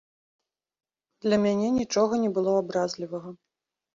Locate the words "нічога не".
1.77-2.31